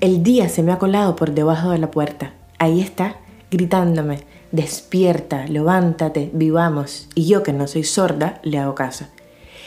El 0.00 0.22
día 0.22 0.48
se 0.48 0.62
me 0.62 0.70
ha 0.70 0.78
colado 0.78 1.16
por 1.16 1.34
debajo 1.34 1.70
de 1.70 1.78
la 1.78 1.90
puerta. 1.90 2.32
Ahí 2.60 2.80
está, 2.80 3.16
gritándome, 3.50 4.20
despierta, 4.52 5.44
levántate, 5.48 6.30
vivamos. 6.32 7.08
Y 7.16 7.26
yo 7.26 7.42
que 7.42 7.52
no 7.52 7.66
soy 7.66 7.82
sorda, 7.82 8.38
le 8.44 8.58
hago 8.58 8.76
caso. 8.76 9.06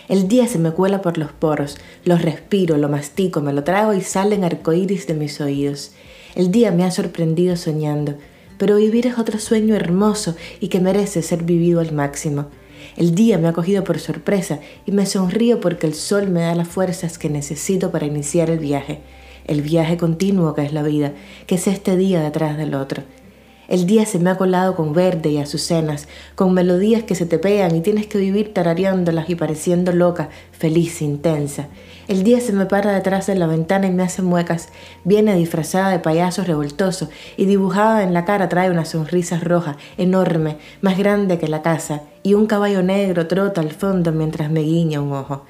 El 0.07 0.29
día 0.29 0.47
se 0.47 0.57
me 0.57 0.71
cuela 0.71 1.01
por 1.01 1.17
los 1.17 1.33
poros, 1.33 1.77
los 2.05 2.21
respiro, 2.21 2.77
lo 2.77 2.87
mastico, 2.87 3.41
me 3.41 3.51
lo 3.51 3.65
trago 3.65 3.93
y 3.93 3.99
salen 3.99 4.45
arcoíris 4.45 5.05
de 5.05 5.15
mis 5.15 5.41
oídos. 5.41 5.91
El 6.33 6.49
día 6.49 6.71
me 6.71 6.85
ha 6.85 6.91
sorprendido 6.91 7.57
soñando, 7.57 8.15
pero 8.57 8.77
vivir 8.77 9.07
es 9.07 9.19
otro 9.19 9.37
sueño 9.37 9.75
hermoso 9.75 10.37
y 10.61 10.69
que 10.69 10.79
merece 10.79 11.23
ser 11.23 11.43
vivido 11.43 11.81
al 11.81 11.91
máximo. 11.91 12.45
El 12.95 13.15
día 13.15 13.37
me 13.37 13.49
ha 13.49 13.53
cogido 13.53 13.83
por 13.83 13.99
sorpresa 13.99 14.59
y 14.85 14.93
me 14.93 15.05
sonrío 15.05 15.59
porque 15.59 15.87
el 15.87 15.93
sol 15.93 16.29
me 16.29 16.39
da 16.39 16.55
las 16.55 16.69
fuerzas 16.69 17.17
que 17.17 17.29
necesito 17.29 17.91
para 17.91 18.05
iniciar 18.05 18.49
el 18.49 18.59
viaje, 18.59 19.01
el 19.45 19.61
viaje 19.61 19.97
continuo 19.97 20.53
que 20.53 20.63
es 20.63 20.73
la 20.73 20.83
vida, 20.83 21.13
que 21.47 21.55
es 21.55 21.67
este 21.67 21.97
día 21.97 22.21
detrás 22.21 22.57
del 22.57 22.75
otro. 22.75 23.03
El 23.71 23.85
día 23.85 24.05
se 24.05 24.19
me 24.19 24.29
ha 24.29 24.35
colado 24.35 24.75
con 24.75 24.91
verde 24.91 25.29
y 25.29 25.37
azucenas, 25.37 26.09
con 26.35 26.53
melodías 26.53 27.03
que 27.03 27.15
se 27.15 27.25
te 27.25 27.39
pegan 27.39 27.73
y 27.73 27.79
tienes 27.79 28.05
que 28.05 28.17
vivir 28.17 28.53
tarareándolas 28.53 29.29
y 29.29 29.35
pareciendo 29.35 29.93
loca, 29.93 30.27
feliz, 30.51 31.01
intensa. 31.01 31.67
El 32.09 32.25
día 32.25 32.41
se 32.41 32.51
me 32.51 32.65
para 32.65 32.91
detrás 32.91 33.27
de 33.27 33.35
la 33.35 33.47
ventana 33.47 33.87
y 33.87 33.91
me 33.91 34.03
hace 34.03 34.23
muecas. 34.23 34.67
Viene 35.05 35.35
disfrazada 35.35 35.89
de 35.89 35.99
payaso 35.99 36.43
revoltoso 36.43 37.09
y 37.37 37.45
dibujada 37.45 38.03
en 38.03 38.13
la 38.13 38.25
cara 38.25 38.49
trae 38.49 38.69
una 38.69 38.83
sonrisa 38.83 39.39
roja, 39.39 39.77
enorme, 39.97 40.57
más 40.81 40.97
grande 40.97 41.39
que 41.39 41.47
la 41.47 41.61
casa, 41.61 42.01
y 42.23 42.33
un 42.33 42.47
caballo 42.47 42.83
negro 42.83 43.27
trota 43.27 43.61
al 43.61 43.71
fondo 43.71 44.11
mientras 44.11 44.51
me 44.51 44.63
guiña 44.63 44.99
un 44.99 45.13
ojo. 45.13 45.45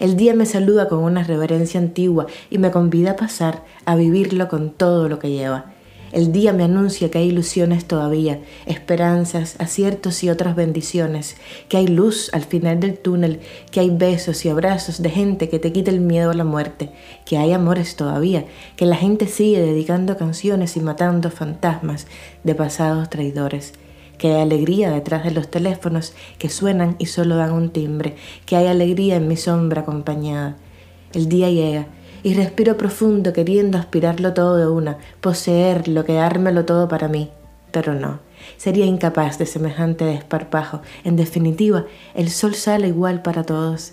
El 0.00 0.16
día 0.16 0.32
me 0.32 0.46
saluda 0.46 0.88
con 0.88 1.00
una 1.00 1.24
reverencia 1.24 1.80
antigua 1.80 2.26
y 2.50 2.58
me 2.58 2.70
convida 2.70 3.12
a 3.12 3.16
pasar, 3.16 3.64
a 3.84 3.96
vivirlo 3.96 4.46
con 4.48 4.70
todo 4.70 5.08
lo 5.08 5.18
que 5.18 5.30
lleva. 5.30 5.72
El 6.12 6.30
día 6.30 6.52
me 6.52 6.62
anuncia 6.62 7.10
que 7.10 7.18
hay 7.18 7.28
ilusiones 7.28 7.84
todavía, 7.84 8.40
esperanzas, 8.64 9.56
aciertos 9.58 10.22
y 10.22 10.30
otras 10.30 10.54
bendiciones, 10.54 11.36
que 11.68 11.78
hay 11.78 11.88
luz 11.88 12.30
al 12.32 12.44
final 12.44 12.78
del 12.78 12.96
túnel, 12.96 13.40
que 13.72 13.80
hay 13.80 13.90
besos 13.90 14.44
y 14.44 14.48
abrazos 14.48 15.02
de 15.02 15.10
gente 15.10 15.48
que 15.48 15.58
te 15.58 15.72
quita 15.72 15.90
el 15.90 16.00
miedo 16.00 16.30
a 16.30 16.34
la 16.34 16.44
muerte, 16.44 16.92
que 17.26 17.36
hay 17.36 17.52
amores 17.52 17.96
todavía, 17.96 18.46
que 18.76 18.86
la 18.86 18.96
gente 18.96 19.26
sigue 19.26 19.60
dedicando 19.60 20.16
canciones 20.16 20.76
y 20.76 20.80
matando 20.80 21.30
fantasmas 21.30 22.06
de 22.44 22.54
pasados 22.54 23.10
traidores 23.10 23.74
que 24.18 24.34
hay 24.34 24.42
alegría 24.42 24.90
detrás 24.90 25.24
de 25.24 25.30
los 25.30 25.48
teléfonos 25.48 26.12
que 26.38 26.48
suenan 26.48 26.96
y 26.98 27.06
solo 27.06 27.36
dan 27.36 27.52
un 27.52 27.70
timbre, 27.70 28.16
que 28.44 28.56
hay 28.56 28.66
alegría 28.66 29.16
en 29.16 29.28
mi 29.28 29.36
sombra 29.36 29.82
acompañada. 29.82 30.56
El 31.14 31.28
día 31.28 31.48
llega 31.50 31.86
y 32.22 32.34
respiro 32.34 32.76
profundo 32.76 33.32
queriendo 33.32 33.78
aspirarlo 33.78 34.34
todo 34.34 34.56
de 34.56 34.68
una, 34.68 34.98
poseerlo, 35.20 36.04
quedármelo 36.04 36.64
todo 36.64 36.88
para 36.88 37.08
mí. 37.08 37.30
Pero 37.70 37.94
no, 37.94 38.20
sería 38.56 38.86
incapaz 38.86 39.38
de 39.38 39.46
semejante 39.46 40.04
desparpajo. 40.04 40.82
En 41.04 41.16
definitiva, 41.16 41.86
el 42.14 42.30
sol 42.30 42.54
sale 42.54 42.88
igual 42.88 43.22
para 43.22 43.44
todos. 43.44 43.92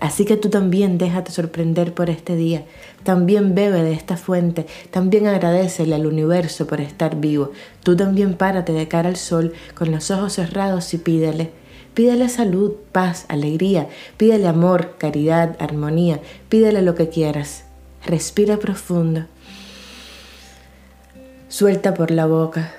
Así 0.00 0.24
que 0.24 0.36
tú 0.36 0.48
también 0.48 0.96
déjate 0.96 1.32
sorprender 1.32 1.92
por 1.92 2.08
este 2.08 2.36
día, 2.36 2.64
también 3.02 3.54
bebe 3.54 3.82
de 3.82 3.92
esta 3.92 4.16
fuente, 4.16 4.66
también 4.90 5.26
agradecele 5.26 5.94
al 5.94 6.06
universo 6.06 6.66
por 6.66 6.80
estar 6.80 7.16
vivo, 7.16 7.50
tú 7.82 7.96
también 7.96 8.34
párate 8.34 8.72
de 8.72 8.86
cara 8.86 9.08
al 9.08 9.16
sol 9.16 9.52
con 9.74 9.90
los 9.90 10.10
ojos 10.10 10.34
cerrados 10.34 10.94
y 10.94 10.98
pídele, 10.98 11.50
Pídele 11.98 12.28
salud, 12.28 12.74
paz, 12.92 13.24
alegría, 13.26 13.88
pídele 14.16 14.46
amor, 14.46 14.94
caridad, 14.98 15.56
armonía, 15.58 16.20
pídele 16.48 16.80
lo 16.80 16.94
que 16.94 17.08
quieras. 17.08 17.64
Respira 18.06 18.58
profundo. 18.58 19.24
Suelta 21.48 21.94
por 21.94 22.12
la 22.12 22.26
boca. 22.26 22.72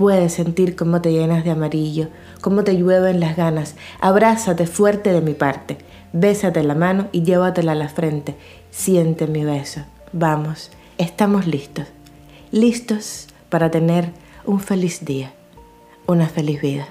Puedes 0.00 0.32
sentir 0.32 0.76
cómo 0.76 1.02
te 1.02 1.12
llenas 1.12 1.44
de 1.44 1.50
amarillo, 1.50 2.08
cómo 2.40 2.64
te 2.64 2.74
llueven 2.74 3.20
las 3.20 3.36
ganas. 3.36 3.76
Abrázate 4.00 4.66
fuerte 4.66 5.12
de 5.12 5.20
mi 5.20 5.34
parte. 5.34 5.76
Bésate 6.14 6.62
la 6.62 6.74
mano 6.74 7.08
y 7.12 7.22
llévatela 7.22 7.72
a 7.72 7.74
la 7.74 7.90
frente. 7.90 8.34
Siente 8.70 9.26
mi 9.26 9.44
beso. 9.44 9.82
Vamos, 10.14 10.70
estamos 10.96 11.46
listos. 11.46 11.84
Listos 12.50 13.26
para 13.50 13.70
tener 13.70 14.08
un 14.46 14.60
feliz 14.60 15.04
día 15.04 15.34
una 16.06 16.28
feliz 16.28 16.62
vida. 16.62 16.88